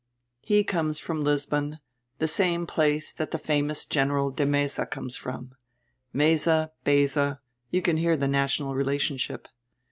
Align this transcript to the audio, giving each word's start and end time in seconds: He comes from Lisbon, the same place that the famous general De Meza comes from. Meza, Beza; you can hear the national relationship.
He 0.39 0.63
comes 0.63 0.97
from 0.97 1.23
Lisbon, 1.23 1.77
the 2.17 2.27
same 2.27 2.65
place 2.65 3.13
that 3.13 3.29
the 3.29 3.37
famous 3.37 3.85
general 3.85 4.31
De 4.31 4.47
Meza 4.47 4.89
comes 4.89 5.15
from. 5.15 5.51
Meza, 6.11 6.71
Beza; 6.83 7.39
you 7.69 7.83
can 7.83 7.97
hear 7.97 8.17
the 8.17 8.27
national 8.27 8.73
relationship. 8.73 9.47